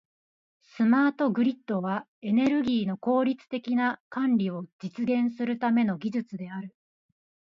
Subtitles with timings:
[0.63, 6.75] スマートグリッドは、エネルギーの効率的な管理を実現するための技術である。